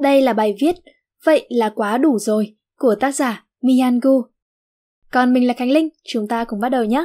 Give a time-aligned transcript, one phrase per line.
[0.00, 0.76] Đây là bài viết
[1.24, 4.22] Vậy là quá đủ rồi của tác giả Mian Gu.
[5.10, 7.04] Còn mình là Khánh Linh, chúng ta cùng bắt đầu nhé.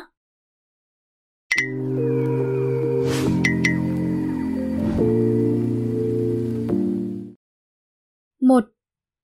[8.42, 8.63] Một,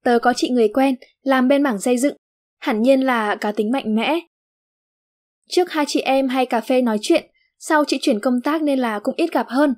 [0.03, 2.15] tớ có chị người quen làm bên mảng xây dựng,
[2.59, 4.19] hẳn nhiên là cá tính mạnh mẽ.
[5.49, 8.79] Trước hai chị em hay cà phê nói chuyện, sau chị chuyển công tác nên
[8.79, 9.73] là cũng ít gặp hơn.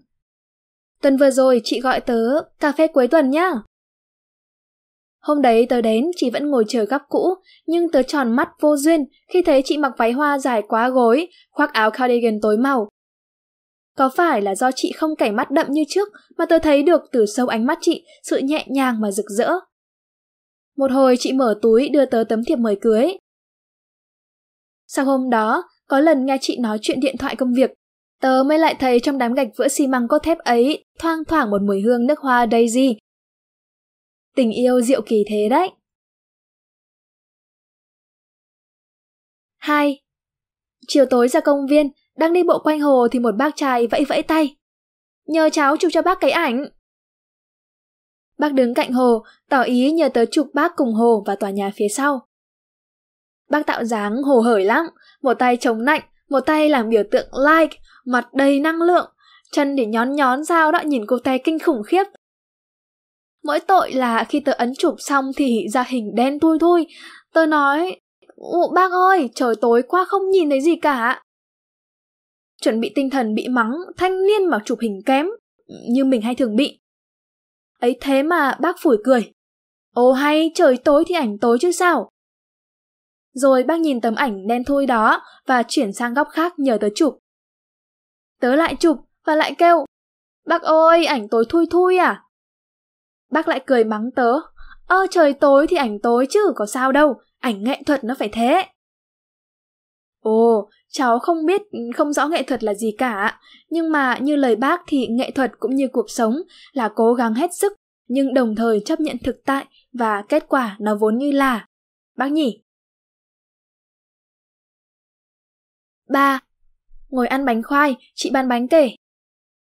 [1.02, 2.22] Tuần vừa rồi chị gọi tớ
[2.60, 3.52] cà phê cuối tuần nhá.
[5.24, 8.78] Hôm đấy tớ đến, chị vẫn ngồi chờ góc cũ, nhưng tớ tròn mắt vô
[8.78, 12.88] duyên khi thấy chị mặc váy hoa dài quá gối, khoác áo cardigan tối màu.
[13.98, 17.02] Có phải là do chị không cảnh mắt đậm như trước mà tớ thấy được
[17.12, 19.52] từ sâu ánh mắt chị sự nhẹ nhàng mà rực rỡ.
[20.78, 23.18] Một hồi chị mở túi đưa tớ tấm thiệp mời cưới.
[24.88, 27.72] Sau hôm đó, có lần nghe chị nói chuyện điện thoại công việc,
[28.22, 31.52] tớ mới lại thấy trong đám gạch vữa xi măng cốt thép ấy thoang thoảng
[31.52, 32.98] một mùi hương nước hoa daisy
[34.36, 35.70] Tình yêu diệu kỳ thế đấy.
[39.58, 40.02] 2.
[40.88, 44.06] Chiều tối ra công viên, đang đi bộ quanh hồ thì một bác trai vẫy
[44.06, 44.56] vẫy tay.
[45.26, 46.66] Nhờ cháu chụp cho bác cái ảnh.
[48.38, 51.72] Bác đứng cạnh hồ, tỏ ý nhờ tớ chụp bác cùng hồ và tòa nhà
[51.76, 52.28] phía sau.
[53.50, 54.86] Bác tạo dáng hồ hởi lắm,
[55.22, 59.12] một tay chống nạnh, một tay làm biểu tượng like, mặt đầy năng lượng,
[59.52, 62.04] chân thì nhón nhón sao đó nhìn cô tay kinh khủng khiếp,
[63.44, 66.88] Mỗi tội là khi tớ ấn chụp xong thì ra hình đen thui thui.
[67.34, 68.00] Tớ nói,
[68.74, 71.24] bác ơi, trời tối quá không nhìn thấy gì cả.
[72.62, 75.28] Chuẩn bị tinh thần bị mắng, thanh niên mà chụp hình kém,
[75.90, 76.80] như mình hay thường bị.
[77.80, 79.32] Ấy thế mà bác phủi cười.
[79.94, 82.10] Ồ hay, trời tối thì ảnh tối chứ sao.
[83.34, 86.90] Rồi bác nhìn tấm ảnh đen thui đó và chuyển sang góc khác nhờ tớ
[86.96, 87.20] chụp.
[88.40, 89.86] Tớ lại chụp và lại kêu,
[90.46, 92.24] bác ơi, ảnh tối thui thui à?
[93.34, 94.32] Bác lại cười mắng tớ.
[94.88, 98.30] Ơ trời tối thì ảnh tối chứ, có sao đâu, ảnh nghệ thuật nó phải
[98.32, 98.66] thế.
[100.20, 101.62] Ồ, cháu không biết,
[101.96, 103.40] không rõ nghệ thuật là gì cả,
[103.70, 106.36] nhưng mà như lời bác thì nghệ thuật cũng như cuộc sống
[106.74, 107.74] là cố gắng hết sức,
[108.08, 111.68] nhưng đồng thời chấp nhận thực tại và kết quả nó vốn như là.
[112.18, 112.62] Bác nhỉ?
[116.10, 116.40] 3.
[117.10, 118.96] Ngồi ăn bánh khoai, chị bán bánh kể.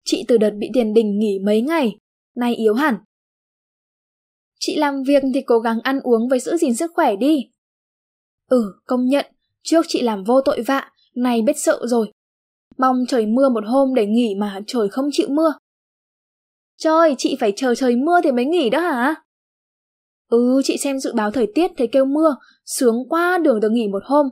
[0.05, 1.97] Chị từ đợt bị tiền đình nghỉ mấy ngày,
[2.35, 2.95] nay yếu hẳn,
[4.59, 7.49] Chị làm việc thì cố gắng ăn uống với giữ gìn sức khỏe đi.
[8.49, 9.25] Ừ, công nhận,
[9.63, 12.11] trước chị làm vô tội vạ, này biết sợ rồi.
[12.77, 15.53] Mong trời mưa một hôm để nghỉ mà trời không chịu mưa.
[16.77, 19.15] Trời, chị phải chờ trời mưa thì mới nghỉ đó hả?
[20.29, 23.87] Ừ, chị xem dự báo thời tiết thấy kêu mưa, sướng quá đường được nghỉ
[23.87, 24.29] một hôm.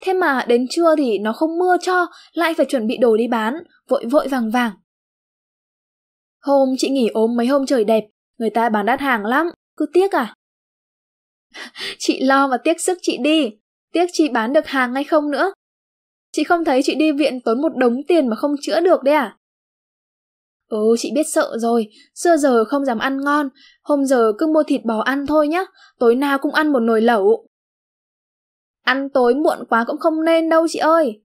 [0.00, 3.28] Thế mà đến trưa thì nó không mưa cho, lại phải chuẩn bị đồ đi
[3.28, 3.54] bán,
[3.88, 4.72] vội vội vàng vàng.
[6.42, 8.04] Hôm chị nghỉ ốm mấy hôm trời đẹp,
[8.38, 10.34] Người ta bán đắt hàng lắm, cứ tiếc à?
[11.98, 13.50] chị lo mà tiếc sức chị đi,
[13.92, 15.52] tiếc chị bán được hàng hay không nữa.
[16.32, 19.14] Chị không thấy chị đi viện tốn một đống tiền mà không chữa được đấy
[19.14, 19.36] à?
[20.68, 23.48] Ừ, chị biết sợ rồi, xưa giờ không dám ăn ngon,
[23.82, 25.64] hôm giờ cứ mua thịt bò ăn thôi nhá,
[25.98, 27.46] tối nào cũng ăn một nồi lẩu.
[28.82, 31.22] Ăn tối muộn quá cũng không nên đâu chị ơi.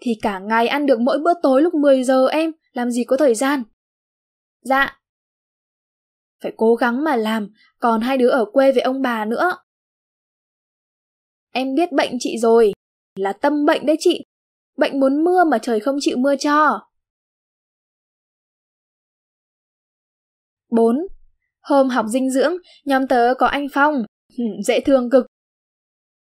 [0.00, 3.16] Thì cả ngày ăn được mỗi bữa tối lúc 10 giờ em, làm gì có
[3.16, 3.62] thời gian.
[4.62, 4.98] Dạ,
[6.44, 9.56] phải cố gắng mà làm, còn hai đứa ở quê với ông bà nữa.
[11.52, 12.72] Em biết bệnh chị rồi,
[13.14, 14.24] là tâm bệnh đấy chị.
[14.76, 16.80] Bệnh muốn mưa mà trời không chịu mưa cho.
[20.70, 20.96] 4.
[21.60, 24.04] Hôm học dinh dưỡng, nhóm tớ có anh Phong,
[24.66, 25.26] dễ thương cực.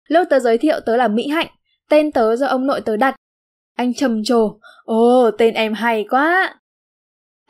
[0.09, 1.49] Lúc tớ giới thiệu tớ là Mỹ Hạnh,
[1.89, 3.15] tên tớ do ông nội tớ đặt.
[3.77, 6.61] Anh trầm trồ, ồ tên em hay quá.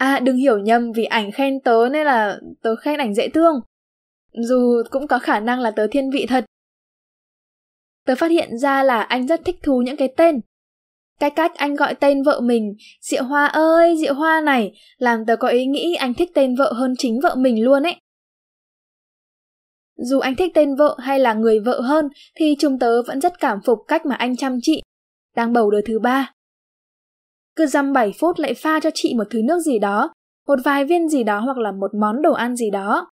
[0.01, 3.61] À đừng hiểu nhầm vì ảnh khen tớ nên là tớ khen ảnh dễ thương.
[4.33, 6.45] Dù cũng có khả năng là tớ thiên vị thật.
[8.07, 10.41] Tớ phát hiện ra là anh rất thích thú những cái tên.
[11.19, 15.37] Cái cách anh gọi tên vợ mình, Diệu Hoa ơi, Diệu Hoa này, làm tớ
[15.37, 17.97] có ý nghĩ anh thích tên vợ hơn chính vợ mình luôn ấy.
[19.97, 23.41] Dù anh thích tên vợ hay là người vợ hơn, thì chúng tớ vẫn rất
[23.41, 24.83] cảm phục cách mà anh chăm chị.
[25.37, 26.33] Đang bầu đứa thứ ba.
[27.57, 30.13] Cứ dăm 7 phút lại pha cho chị một thứ nước gì đó,
[30.47, 33.11] một vài viên gì đó hoặc là một món đồ ăn gì đó.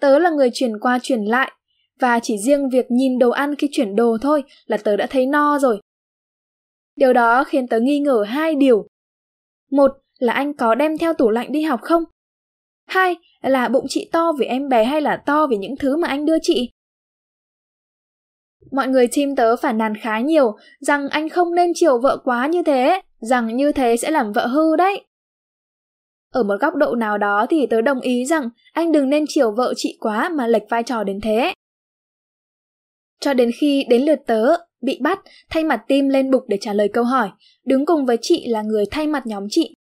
[0.00, 1.52] Tớ là người chuyển qua chuyển lại,
[2.00, 5.26] và chỉ riêng việc nhìn đồ ăn khi chuyển đồ thôi là tớ đã thấy
[5.26, 5.80] no rồi.
[6.96, 8.86] Điều đó khiến tớ nghi ngờ hai điều.
[9.70, 12.04] Một là anh có đem theo tủ lạnh đi học không?
[12.86, 16.08] Hai là bụng chị to vì em bé hay là to vì những thứ mà
[16.08, 16.70] anh đưa chị?
[18.72, 22.46] Mọi người team tớ phản nàn khá nhiều rằng anh không nên chiều vợ quá
[22.46, 25.04] như thế rằng như thế sẽ làm vợ hư đấy.
[26.32, 29.52] Ở một góc độ nào đó thì tớ đồng ý rằng anh đừng nên chiều
[29.52, 31.52] vợ chị quá mà lệch vai trò đến thế.
[33.20, 35.20] Cho đến khi đến lượt tớ, bị bắt,
[35.50, 37.30] thay mặt tim lên bục để trả lời câu hỏi,
[37.64, 39.74] đứng cùng với chị là người thay mặt nhóm chị.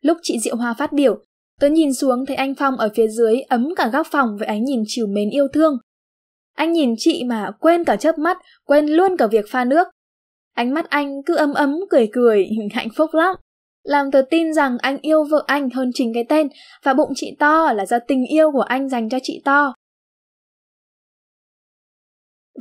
[0.00, 1.24] Lúc chị Diệu Hoa phát biểu,
[1.60, 4.64] tớ nhìn xuống thấy anh Phong ở phía dưới ấm cả góc phòng với ánh
[4.64, 5.78] nhìn chiều mến yêu thương.
[6.54, 9.88] Anh nhìn chị mà quên cả chớp mắt, quên luôn cả việc pha nước.
[10.54, 13.34] Ánh mắt anh cứ ấm ấm cười cười, hạnh phúc lắm.
[13.82, 16.48] Làm tớ tin rằng anh yêu vợ anh hơn chính cái tên
[16.82, 19.74] và bụng chị to là do tình yêu của anh dành cho chị to.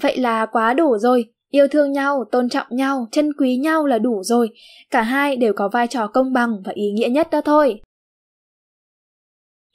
[0.01, 3.99] Vậy là quá đủ rồi, yêu thương nhau, tôn trọng nhau, trân quý nhau là
[3.99, 4.49] đủ rồi.
[4.89, 7.81] Cả hai đều có vai trò công bằng và ý nghĩa nhất đó thôi.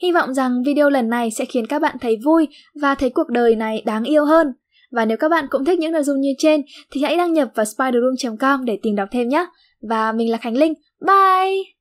[0.03, 2.49] Hy vọng rằng video lần này sẽ khiến các bạn thấy vui
[2.81, 4.47] và thấy cuộc đời này đáng yêu hơn.
[4.91, 7.49] Và nếu các bạn cũng thích những nội dung như trên, thì hãy đăng nhập
[7.55, 9.47] vào spiderroom.com để tìm đọc thêm nhé.
[9.89, 10.75] Và mình là Khánh Linh.
[11.07, 11.73] Bye!